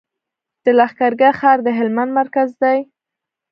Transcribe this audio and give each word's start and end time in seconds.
د 0.63 0.65
لښکرګاه 0.77 1.35
ښار 1.39 1.57
د 1.63 1.67
هلمند 1.77 2.11
مرکز 2.19 2.49
دی 2.61 2.79